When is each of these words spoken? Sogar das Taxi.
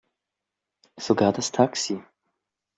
Sogar 0.97 1.31
das 1.31 1.51
Taxi. 1.51 2.03